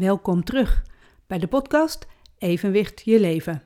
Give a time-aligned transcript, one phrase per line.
[0.00, 0.82] Welkom terug
[1.26, 2.06] bij de podcast
[2.38, 3.62] Evenwicht je leven.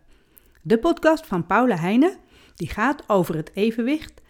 [0.63, 2.17] De podcast van Paula Heijnen,
[2.55, 4.23] die gaat over het evenwicht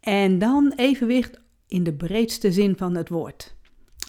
[0.00, 3.54] en dan evenwicht in de breedste zin van het woord.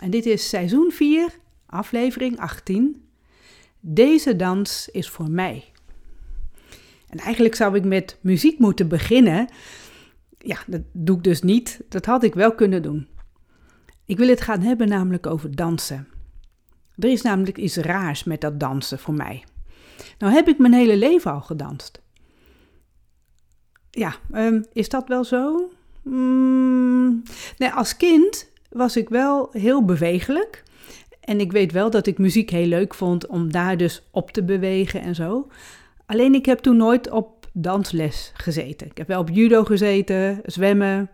[0.02, 1.30] En dit is seizoen 4,
[1.66, 3.06] aflevering 18.
[3.80, 5.72] Deze dans is voor mij.
[7.10, 9.48] En eigenlijk zou ik met muziek moeten beginnen.
[10.38, 11.82] Ja, dat doe ik dus niet.
[11.90, 13.08] Dat had ik wel kunnen doen.
[14.06, 16.13] Ik wil het gaan hebben namelijk over dansen.
[17.00, 19.44] Er is namelijk iets raars met dat dansen voor mij.
[20.18, 22.02] Nou heb ik mijn hele leven al gedanst.
[23.92, 25.72] Ja, um, is dat wel zo?
[26.02, 27.24] Mm,
[27.58, 30.64] nee, als kind was ik wel heel bewegelijk.
[31.20, 34.44] En ik weet wel dat ik muziek heel leuk vond om daar dus op te
[34.44, 35.48] bewegen en zo.
[36.06, 38.88] Alleen ik heb toen nooit op dansles gezeten.
[38.88, 41.10] Ik heb wel op judo gezeten, zwemmen.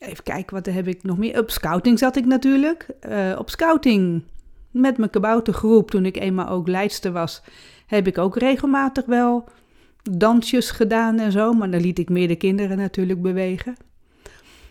[0.00, 1.38] Even kijken, wat heb ik nog meer?
[1.38, 2.86] Op scouting zat ik natuurlijk.
[3.08, 4.22] Uh, op scouting
[4.70, 7.42] met mijn kaboutergroep, toen ik eenmaal ook leidster was,
[7.86, 9.48] heb ik ook regelmatig wel
[10.02, 11.52] dansjes gedaan en zo.
[11.52, 13.76] Maar dan liet ik meer de kinderen natuurlijk bewegen.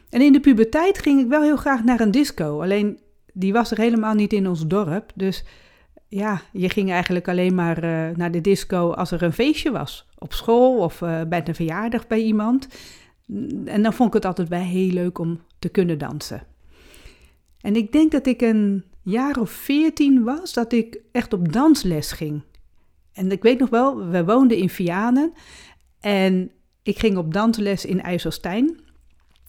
[0.10, 2.62] En in de puberteit ging ik wel heel graag naar een disco.
[2.62, 3.00] Alleen
[3.34, 5.12] die was er helemaal niet in ons dorp.
[5.16, 5.46] Dus
[6.08, 10.08] ja, je ging eigenlijk alleen maar uh, naar de disco als er een feestje was.
[10.18, 12.68] Op school of uh, bij een verjaardag bij iemand.
[13.66, 16.44] En dan vond ik het altijd wel heel leuk om te kunnen dansen.
[17.62, 22.12] En ik denk dat ik een jaar of veertien was, dat ik echt op dansles
[22.12, 22.42] ging.
[23.14, 25.34] En ik weet nog wel, we woonden in Vianen
[26.00, 26.52] en
[26.84, 28.80] ik ging op dansles in IJsselstein.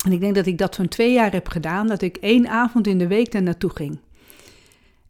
[0.05, 2.87] En ik denk dat ik dat zo'n twee jaar heb gedaan, dat ik één avond
[2.87, 4.01] in de week daar naartoe ging.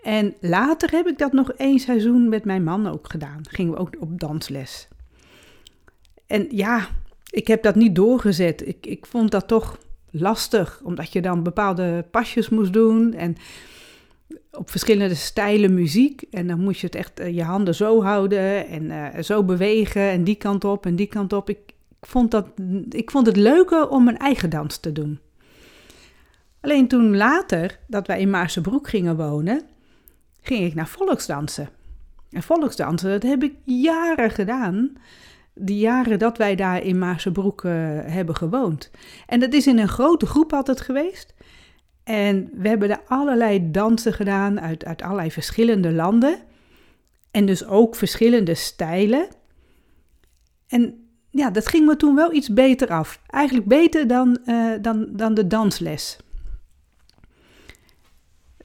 [0.03, 3.41] En later heb ik dat nog één seizoen met mijn man ook gedaan.
[3.49, 4.89] Gingen we ook op dansles.
[6.27, 6.89] En ja,
[7.31, 8.67] ik heb dat niet doorgezet.
[8.67, 9.79] Ik, ik vond dat toch
[10.11, 13.37] lastig, omdat je dan bepaalde pasjes moest doen en
[14.53, 16.23] op verschillende stijlen muziek.
[16.31, 20.11] En dan moest je het echt eh, je handen zo houden en uh, zo bewegen
[20.11, 21.49] en die kant op en die kant op.
[21.49, 21.59] Ik,
[22.01, 22.47] ik, vond dat,
[22.89, 25.19] ik vond het leuker om mijn eigen dans te doen.
[26.61, 29.63] Alleen toen later, dat wij in Maarsebroek gingen wonen,
[30.41, 31.69] ging ik naar volksdansen.
[32.31, 34.93] En volksdansen, dat heb ik jaren gedaan.
[35.63, 37.73] Die jaren dat wij daar in Maarsebroek uh,
[38.03, 38.91] hebben gewoond.
[39.27, 41.35] En dat is in een grote groep altijd geweest.
[42.05, 46.39] En we hebben daar allerlei dansen gedaan uit, uit allerlei verschillende landen.
[47.31, 49.29] En dus ook verschillende stijlen.
[50.69, 53.21] En ja, dat ging me toen wel iets beter af.
[53.27, 56.19] Eigenlijk beter dan, uh, dan, dan de dansles.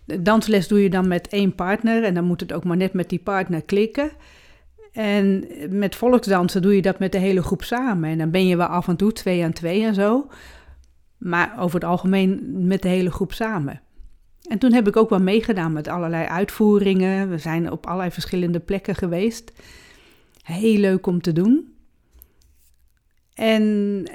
[0.05, 2.93] De dansles doe je dan met één partner en dan moet het ook maar net
[2.93, 4.11] met die partner klikken.
[4.95, 8.09] En met volksdansen doe je dat met de hele groep samen.
[8.09, 10.27] En dan ben je wel af en toe twee aan twee en zo.
[11.17, 13.81] Maar over het algemeen met de hele groep samen.
[14.47, 17.29] En toen heb ik ook wel meegedaan met allerlei uitvoeringen.
[17.29, 19.51] We zijn op allerlei verschillende plekken geweest.
[20.41, 21.73] Heel leuk om te doen.
[23.33, 23.63] En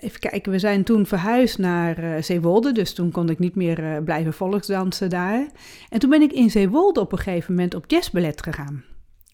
[0.00, 3.78] even kijken, we zijn toen verhuisd naar uh, Zeewolde, dus toen kon ik niet meer
[3.78, 5.46] uh, blijven volksdansen daar.
[5.88, 8.84] En toen ben ik in Zeewolde op een gegeven moment op jazzballet gegaan.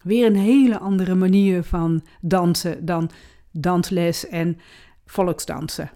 [0.06, 3.10] Weer een hele andere manier van dansen dan
[3.52, 4.58] dansles en
[5.06, 5.90] volksdansen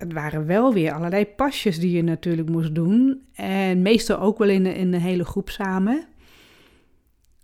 [0.00, 3.22] het waren wel weer allerlei pasjes die je natuurlijk moest doen.
[3.34, 6.04] En meestal ook wel in, in een hele groep samen.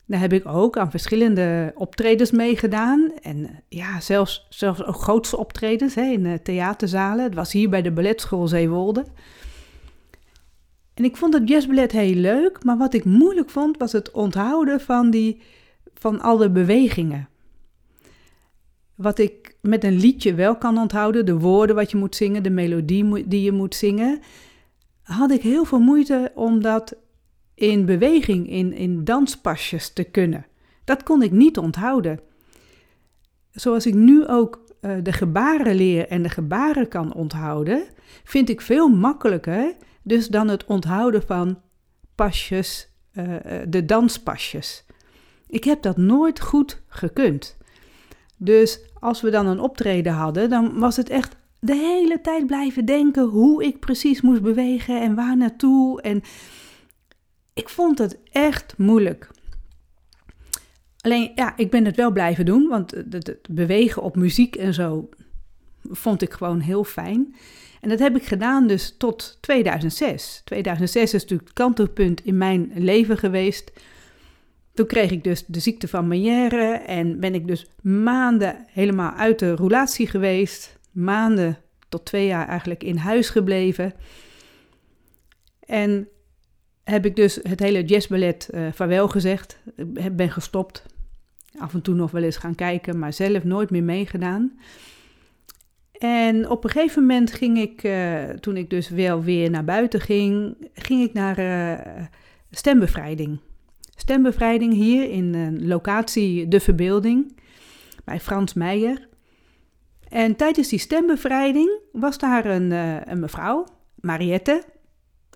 [0.06, 3.12] Daar heb ik ook aan verschillende optredens meegedaan.
[3.22, 7.24] En ja, zelfs, zelfs ook grootste optredens hè, in theaterzalen.
[7.24, 9.04] Het was hier bij de balletschool Zeewolde.
[10.96, 14.80] En ik vond het jazzballet heel leuk, maar wat ik moeilijk vond was het onthouden
[14.80, 15.40] van, die,
[15.94, 17.28] van al de bewegingen.
[18.94, 22.50] Wat ik met een liedje wel kan onthouden, de woorden wat je moet zingen, de
[22.50, 24.20] melodie die je moet zingen,
[25.02, 26.96] had ik heel veel moeite om dat
[27.54, 30.46] in beweging, in, in danspasjes te kunnen.
[30.84, 32.20] Dat kon ik niet onthouden.
[33.50, 37.84] Zoals ik nu ook uh, de gebaren leer en de gebaren kan onthouden,
[38.24, 39.74] vind ik veel makkelijker
[40.06, 41.60] dus dan het onthouden van
[42.14, 43.34] pasjes, uh,
[43.68, 44.84] de danspasjes.
[45.46, 47.56] Ik heb dat nooit goed gekund.
[48.36, 52.84] Dus als we dan een optreden hadden, dan was het echt de hele tijd blijven
[52.84, 56.02] denken hoe ik precies moest bewegen en waar naartoe.
[56.02, 56.22] En
[57.54, 59.30] ik vond het echt moeilijk.
[61.00, 65.08] Alleen ja, ik ben het wel blijven doen, want het, bewegen op muziek en zo
[65.90, 67.34] vond ik gewoon heel fijn.
[67.86, 70.42] En dat heb ik gedaan dus tot 2006.
[70.44, 73.72] 2006 is natuurlijk het kantelpunt in mijn leven geweest.
[74.74, 79.38] Toen kreeg ik dus de ziekte van Meniere en ben ik dus maanden helemaal uit
[79.38, 80.78] de roulatie geweest.
[80.90, 83.92] Maanden tot twee jaar eigenlijk in huis gebleven.
[85.60, 86.08] En
[86.84, 89.58] heb ik dus het hele jazzballet uh, vaarwel gezegd.
[89.94, 90.82] Ik ben gestopt.
[91.58, 94.58] Af en toe nog wel eens gaan kijken, maar zelf nooit meer meegedaan.
[95.98, 100.00] En op een gegeven moment ging ik, uh, toen ik dus wel weer naar buiten
[100.00, 102.04] ging, ging ik naar uh,
[102.50, 103.40] stembevrijding.
[103.94, 107.38] Stembevrijding hier in een locatie De Verbeelding
[108.04, 109.08] bij Frans Meijer.
[110.08, 114.64] En tijdens die stembevrijding was daar een, uh, een mevrouw, Mariette,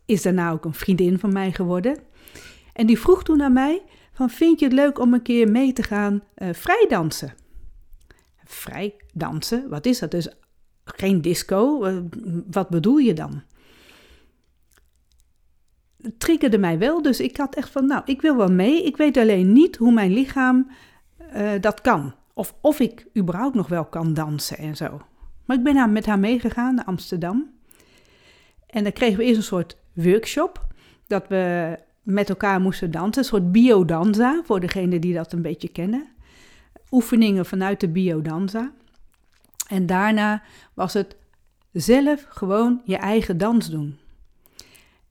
[0.06, 1.99] is daarna ook een vriendin van mij geworden.
[2.73, 3.83] En die vroeg toen aan mij
[4.13, 6.23] van vind je het leuk om een keer mee te gaan
[6.53, 7.35] vrijdansen?
[8.45, 9.69] Vrijdansen?
[9.69, 10.11] Wat is dat?
[10.11, 10.29] Dus
[10.97, 11.87] geen disco?
[11.87, 11.99] Uh,
[12.51, 13.43] wat bedoel je dan?
[16.03, 18.85] Het triggerde mij wel, dus ik had echt van, nou, ik wil wel mee.
[18.85, 20.71] Ik weet alleen niet hoe mijn lichaam
[21.37, 22.15] uh, dat kan.
[22.35, 25.01] Of of ik überhaupt nog wel kan dansen en zo.
[25.45, 27.51] Maar ik ben met haar meegegaan naar Amsterdam.
[28.67, 30.67] En dan kregen we eerst een soort workshop.
[31.07, 33.23] Dat we met elkaar moesten dansen.
[33.23, 36.09] Een soort biodanza, voor degenen die dat een beetje kennen.
[36.91, 38.73] Oefeningen vanuit de biodanza.
[39.70, 40.43] En daarna
[40.75, 41.17] was het
[41.72, 43.99] zelf gewoon je eigen dans doen.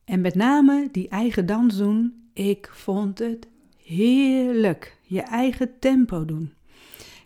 [0.04, 3.48] En met name die eigen dans doen, ik vond het
[3.84, 4.98] heerlijk.
[5.02, 6.54] Je eigen tempo doen.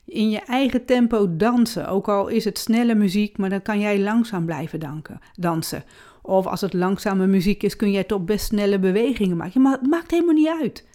[0.06, 4.00] In je eigen tempo dansen, ook al is het snelle muziek, maar dan kan jij
[4.00, 5.84] langzaam blijven danken, dansen.
[6.22, 9.62] Of als het langzame muziek is, kun jij toch best snelle bewegingen maken.
[9.62, 10.88] Maar het maakt helemaal niet uit.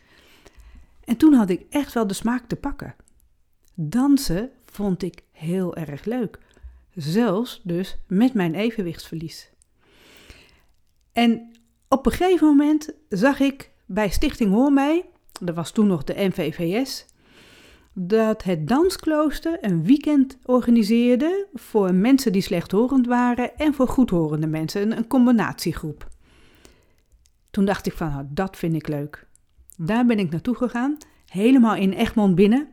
[1.04, 2.94] En toen had ik echt wel de smaak te pakken.
[3.74, 6.38] Dansen vond ik heel erg leuk.
[6.94, 9.50] Zelfs dus met mijn evenwichtsverlies.
[11.12, 11.52] En
[11.88, 15.04] op een gegeven moment zag ik bij Stichting Hoor Mij,
[15.40, 17.06] dat was toen nog de NVVS,
[17.92, 24.96] dat het dansklooster een weekend organiseerde voor mensen die slechthorend waren en voor goedhorende mensen,
[24.96, 26.08] een combinatiegroep.
[27.50, 29.26] Toen dacht ik van, nou, dat vind ik leuk.
[29.76, 32.68] Daar ben ik naartoe gegaan, helemaal in Egmond binnen.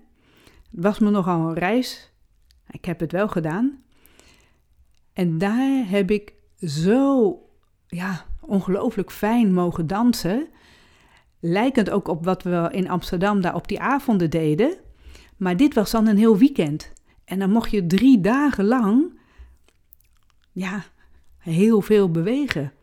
[0.75, 2.11] Het was me nogal een reis.
[2.69, 3.83] Ik heb het wel gedaan.
[5.13, 7.39] En daar heb ik zo,
[7.87, 10.47] ja, ongelooflijk fijn mogen dansen.
[11.39, 14.77] Lijkend ook op wat we in Amsterdam daar op die avonden deden.
[15.37, 16.93] Maar dit was dan een heel weekend.
[17.25, 19.19] En dan mocht je drie dagen lang,
[20.51, 20.83] ja,
[21.37, 22.73] heel veel bewegen.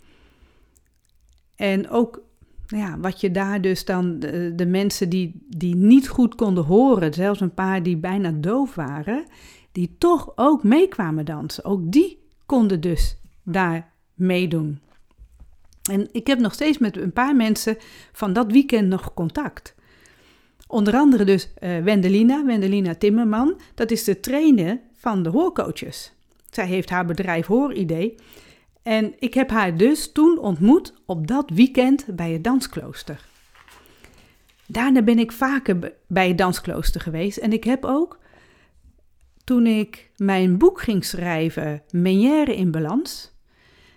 [1.56, 2.22] En ook
[2.66, 7.40] ja, wat je daar dus dan, de, mensen die, die niet goed konden horen, zelfs
[7.40, 9.24] een paar die bijna doof waren,
[9.72, 11.64] die toch ook meekwamen dansen.
[11.64, 14.80] Ook die konden dus daar meedoen.
[15.90, 17.76] En ik heb nog steeds met een paar mensen
[18.12, 19.74] van dat weekend nog contact.
[20.66, 23.60] Onder andere dus uh, Wendelina, Wendelina Timmerman.
[23.74, 26.12] Dat is de trainer van de hoorcoaches.
[26.50, 28.14] Zij heeft haar bedrijf Hooridee.
[28.82, 33.28] En ik heb haar dus toen ontmoet op dat weekend bij het dansklooster.
[34.66, 37.36] Daarna ben ik vaker bij het dansklooster geweest.
[37.38, 38.18] En ik heb ook,
[39.44, 43.32] toen ik mijn boek ging schrijven, Menière in Balans,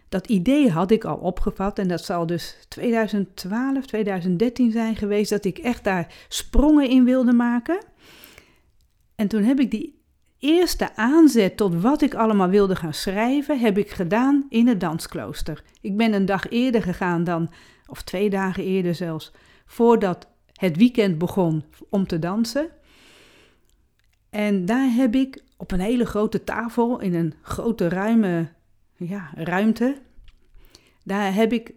[0.09, 5.45] dat idee had ik al opgevat en dat zal dus 2012, 2013 zijn geweest dat
[5.45, 7.77] ik echt daar sprongen in wilde maken.
[9.15, 9.94] En toen heb ik die
[10.45, 15.63] eerste aanzet tot wat ik allemaal wilde gaan schrijven, heb ik gedaan in het dansklooster.
[15.81, 17.49] Ik ben een dag eerder gegaan dan,
[17.87, 19.31] of twee dagen eerder zelfs,
[19.65, 22.69] voordat het weekend begon om te dansen.
[24.29, 28.47] En daar heb ik op een hele grote tafel in een grote ruime
[28.95, 29.97] ja, ruimte.
[31.03, 31.73] Daar heb ik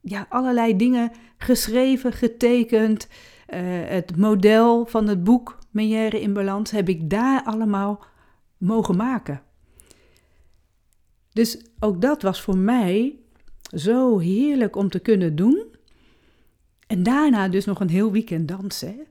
[0.00, 3.08] ja, allerlei dingen geschreven, getekend.
[3.48, 8.04] Uh, het model van het boek Menière in Balans heb ik daar allemaal
[8.56, 9.42] mogen maken.
[11.32, 13.18] Dus ook dat was voor mij
[13.74, 15.64] zo heerlijk om te kunnen doen.
[16.86, 19.06] En daarna dus nog een heel weekend dansen.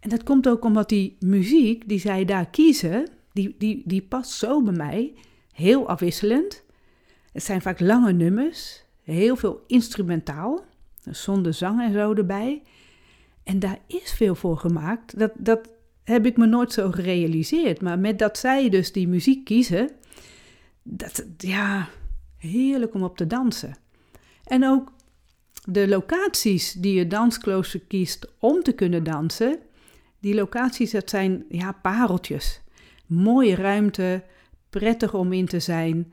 [0.00, 4.30] En dat komt ook omdat die muziek die zij daar kiezen, die, die, die past
[4.30, 5.14] zo bij mij
[5.52, 6.62] heel afwisselend.
[7.32, 10.64] Het zijn vaak lange nummers, heel veel instrumentaal,
[11.10, 12.62] zonder zang en zo erbij.
[13.50, 15.18] En daar is veel voor gemaakt.
[15.18, 15.68] Dat, dat
[16.04, 17.80] heb ik me nooit zo gerealiseerd.
[17.80, 19.90] Maar met dat zij dus die muziek kiezen,
[20.82, 21.88] dat, ja,
[22.36, 23.76] heerlijk om op te dansen.
[24.44, 24.92] En ook
[25.64, 29.58] de locaties die je dansklooster kiest om te kunnen dansen,
[30.20, 32.60] die locaties, dat zijn ja, pareltjes.
[33.06, 34.22] Mooie ruimte,
[34.68, 36.12] prettig om in te zijn.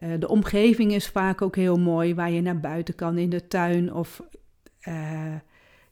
[0.00, 3.48] Uh, de omgeving is vaak ook heel mooi, waar je naar buiten kan in de
[3.48, 3.94] tuin.
[3.94, 4.22] Of
[4.88, 5.34] uh,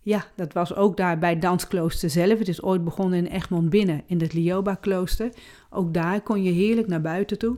[0.06, 2.38] ja, dat was ook daar bij Dansklooster zelf.
[2.38, 5.30] Het is ooit begonnen in Egmond binnen, in het Lioba-klooster.
[5.70, 7.56] Ook daar kon je heerlijk naar buiten toe.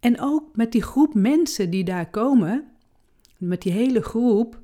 [0.00, 2.64] En ook met die groep mensen die daar komen,
[3.36, 4.58] met die hele groep,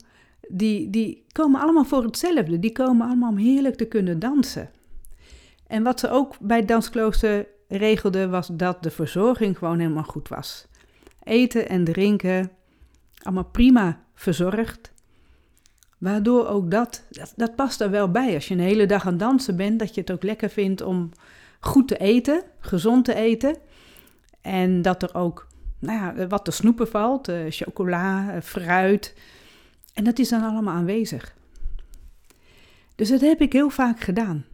[0.49, 2.59] die, die komen allemaal voor hetzelfde.
[2.59, 4.71] Die komen allemaal om heerlijk te kunnen dansen.
[5.67, 10.28] En wat ze ook bij het dansklooster regelden, was dat de verzorging gewoon helemaal goed
[10.28, 10.67] was.
[11.23, 12.50] Eten en drinken,
[13.23, 14.97] allemaal prima verzorgd.
[15.99, 17.02] Waardoor ook dat,
[17.37, 18.35] dat, past er wel bij.
[18.35, 21.11] Als je een hele dag aan dansen bent, dat je het ook lekker vindt om
[21.61, 23.57] goed te eten, gezond te eten.
[24.40, 29.14] En dat er ook nou ja, wat te snoepen valt, uh, chocola, uh, fruit.
[29.95, 31.37] En dat is dan allemaal aanwezig.
[32.95, 34.45] Dus dat heb ik heel vaak gedaan.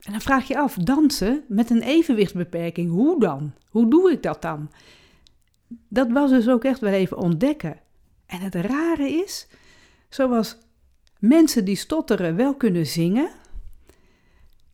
[0.00, 3.52] En dan vraag je af, dansen met een evenwichtsbeperking, hoe dan?
[3.68, 4.70] Hoe doe ik dat dan?
[5.88, 7.80] Dat was dus ook echt wel even ontdekken.
[8.26, 9.48] En het rare is,
[10.08, 10.58] zoals
[11.18, 13.30] mensen die stotteren wel kunnen zingen,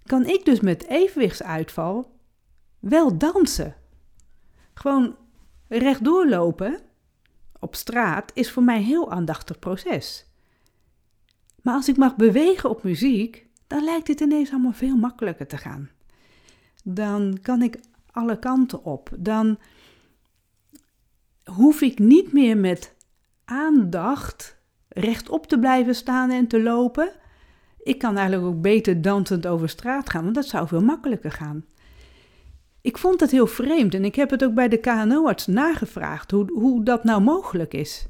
[0.05, 2.19] kan ik dus met evenwichtsuitval
[2.79, 3.75] wel dansen.
[4.75, 5.17] Gewoon
[5.69, 6.81] rechtdoor lopen
[7.59, 10.27] op straat is voor mij een heel aandachtig proces.
[11.63, 15.57] Maar als ik mag bewegen op muziek, dan lijkt het ineens allemaal veel makkelijker te
[15.57, 15.91] gaan.
[16.85, 19.11] Dan kan ik alle kanten op.
[19.19, 19.59] Dan
[21.45, 22.95] hoef ik niet meer met
[23.45, 24.57] aandacht
[24.95, 27.13] rechtop te blijven staan en te lopen.
[27.83, 31.65] Ik kan eigenlijk ook beter dansend over straat gaan, want dat zou veel makkelijker gaan.
[32.81, 36.53] Ik vond het heel vreemd en ik heb het ook bij de KNO-arts nagevraagd hoe,
[36.53, 38.07] hoe dat nou mogelijk is.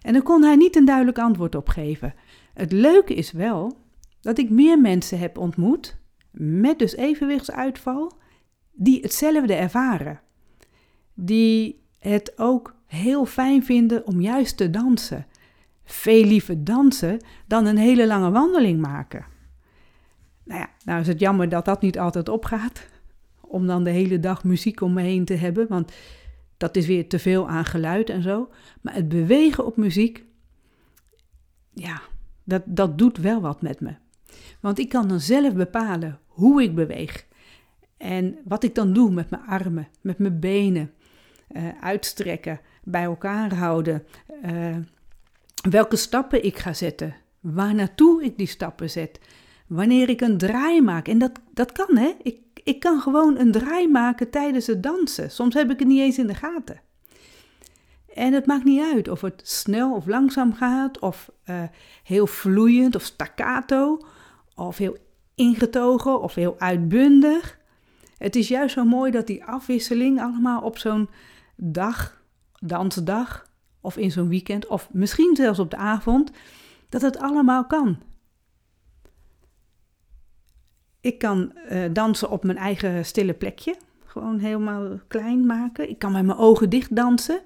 [0.00, 2.14] En daar kon hij niet een duidelijk antwoord op geven.
[2.54, 3.76] Het leuke is wel
[4.20, 5.96] dat ik meer mensen heb ontmoet,
[6.30, 8.12] met dus evenwichtsuitval,
[8.72, 10.20] die hetzelfde ervaren.
[11.14, 15.26] Die het ook heel fijn vinden om juist te dansen.
[15.84, 19.24] Veel liever dansen dan een hele lange wandeling maken.
[20.44, 22.88] Nou ja, nou is het jammer dat dat niet altijd opgaat
[23.40, 25.92] om dan de hele dag muziek om me heen te hebben, want
[26.56, 28.48] dat is weer te veel aan geluid en zo.
[28.80, 30.24] Maar het bewegen op muziek,
[31.70, 32.00] ja,
[32.44, 33.94] dat, dat doet wel wat met me.
[34.60, 37.26] Want ik kan dan zelf bepalen hoe ik beweeg.
[37.96, 40.92] En wat ik dan doe met mijn armen, met mijn benen.
[41.50, 44.06] Uh, uitstrekken, bij elkaar houden.
[44.44, 44.76] Uh,
[45.70, 47.14] welke stappen ik ga zetten.
[47.40, 49.20] Waar naartoe ik die stappen zet.
[49.66, 51.08] Wanneer ik een draai maak.
[51.08, 52.12] En dat, dat kan, hè?
[52.22, 55.30] Ik ik kan gewoon een draai maken tijdens het dansen.
[55.30, 56.80] Soms heb ik het niet eens in de gaten.
[58.14, 61.62] En het maakt niet uit of het snel of langzaam gaat, of uh,
[62.02, 64.00] heel vloeiend of staccato,
[64.54, 64.96] of heel
[65.34, 67.58] ingetogen of heel uitbundig.
[68.18, 71.08] Het is juist zo mooi dat die afwisseling allemaal op zo'n
[71.56, 72.22] dag,
[72.58, 73.46] dansdag,
[73.84, 76.30] of in zo'n weekend, of misschien zelfs op de avond,
[76.88, 77.98] dat het allemaal kan.
[81.00, 83.76] Ik kan uh, dansen op mijn eigen stille plekje.
[84.04, 85.88] Gewoon helemaal klein maken.
[85.88, 87.40] Ik kan met mijn ogen dicht dansen.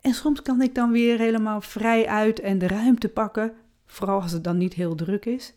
[0.00, 3.52] En soms kan ik dan weer helemaal vrij uit en de ruimte pakken.
[3.86, 5.54] Vooral als het dan niet heel druk is.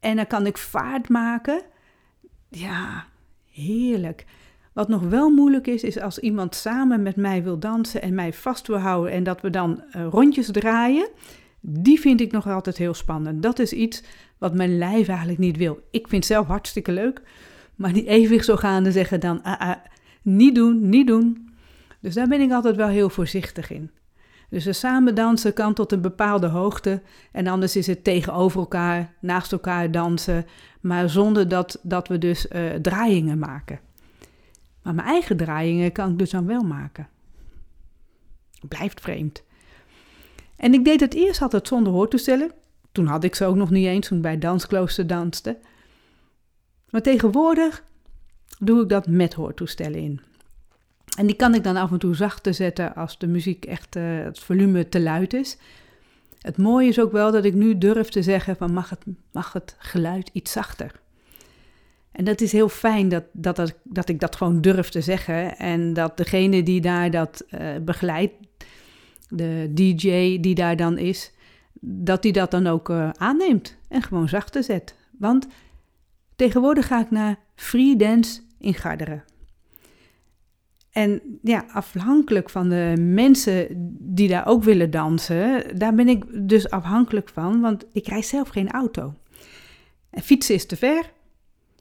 [0.00, 1.62] En dan kan ik vaart maken.
[2.48, 3.06] Ja,
[3.50, 4.26] heerlijk.
[4.78, 8.32] Wat nog wel moeilijk is, is als iemand samen met mij wil dansen en mij
[8.32, 11.08] vast wil houden en dat we dan uh, rondjes draaien.
[11.60, 13.42] Die vind ik nog altijd heel spannend.
[13.42, 14.02] Dat is iets
[14.38, 15.78] wat mijn lijf eigenlijk niet wil.
[15.90, 17.22] Ik vind het zelf hartstikke leuk,
[17.74, 19.76] maar die evenwichtsorganen zeggen dan, ah, ah,
[20.22, 21.50] niet doen, niet doen.
[22.00, 23.90] Dus daar ben ik altijd wel heel voorzichtig in.
[24.50, 29.14] Dus we samen dansen kan tot een bepaalde hoogte en anders is het tegenover elkaar,
[29.20, 30.46] naast elkaar dansen,
[30.80, 33.86] maar zonder dat, dat we dus uh, draaiingen maken.
[34.88, 37.08] Maar mijn eigen draaiingen kan ik dus dan wel maken.
[38.68, 39.42] Blijft vreemd.
[40.56, 42.52] En ik deed het eerst altijd zonder hoortoestellen.
[42.92, 45.58] Toen had ik ze ook nog niet eens toen ik bij dansklooster danste.
[46.90, 47.84] Maar tegenwoordig
[48.58, 50.20] doe ik dat met hoortoestellen in.
[51.16, 54.24] En die kan ik dan af en toe zachter zetten als de muziek echt uh,
[54.24, 55.56] het volume te luid is.
[56.38, 59.52] Het mooie is ook wel dat ik nu durf te zeggen van mag het, mag
[59.52, 61.00] het geluid iets zachter.
[62.18, 65.56] En dat is heel fijn dat, dat, dat, ik dat gewoon durf te zeggen.
[65.56, 68.34] En dat degene die daar dat uh, begeleidt,
[69.28, 71.32] de DJ die daar dan is,
[71.80, 74.96] dat hij dat dan ook uh, aanneemt en gewoon zachter zet.
[75.18, 75.46] Want
[76.36, 79.24] tegenwoordig ga ik naar free dance in Garderen.
[80.90, 83.66] En ja, afhankelijk van de mensen
[83.98, 88.48] die daar ook willen dansen, daar ben ik dus afhankelijk van, want ik rijd zelf
[88.48, 89.14] geen auto.
[90.10, 91.16] En fietsen is te ver.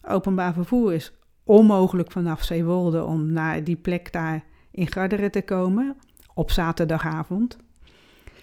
[0.08, 5.96] Openbaar vervoer is onmogelijk vanaf Zeewolde om naar die plek daar in Garderen te komen
[6.34, 7.58] op zaterdagavond.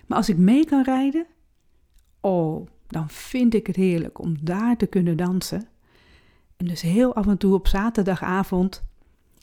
[0.06, 1.26] Maar als ik mee kan rijden,
[2.20, 5.68] oh, dan vind ik het heerlijk om daar te kunnen dansen.
[6.56, 8.84] En dus heel af en toe op zaterdagavond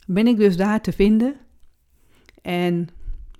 [0.07, 1.35] ben ik dus daar te vinden.
[2.41, 2.89] En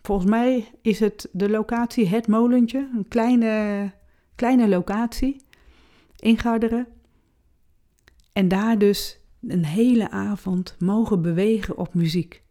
[0.02, 3.92] Volgens mij is het de locatie Het Molentje, een kleine,
[4.36, 5.42] kleine locatie
[6.16, 6.88] in Garderen.
[8.34, 12.42] En daar dus een hele avond mogen bewegen op muziek.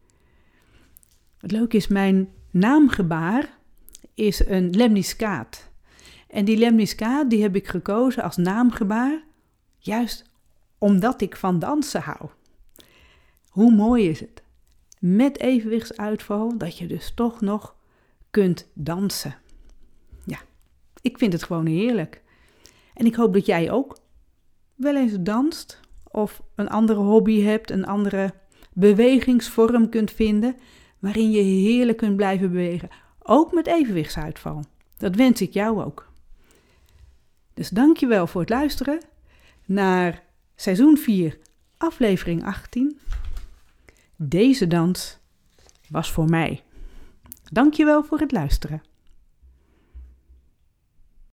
[1.39, 3.59] Het leuke is, mijn naamgebaar
[4.15, 5.71] is een lemniscaat.
[6.29, 9.23] En die lemniscaat die heb ik gekozen als naamgebaar,
[9.79, 10.25] juist
[10.79, 12.31] omdat ik van dansen hou.
[13.49, 14.43] Hoe mooi is het?
[14.99, 17.75] Met evenwichtsuitval dat je dus toch nog
[18.31, 19.35] kunt dansen.
[20.25, 20.39] Ja,
[21.01, 22.23] ik vind het gewoon heerlijk.
[22.95, 23.99] En ik hoop dat jij ook
[24.81, 28.33] wel eens danst of een andere hobby hebt, een andere
[28.73, 30.57] bewegingsvorm kunt vinden
[30.99, 32.89] waarin je heerlijk kunt blijven bewegen,
[33.23, 34.65] ook met evenwichtsuitval.
[34.97, 36.09] Dat wens ik jou ook.
[37.55, 39.01] Dus dankjewel voor het luisteren
[39.67, 40.23] naar
[40.55, 41.39] seizoen 4,
[41.77, 42.99] aflevering 18.
[44.17, 45.19] Deze dans
[45.89, 46.63] was voor mij.
[47.53, 48.83] Dankjewel voor het luisteren.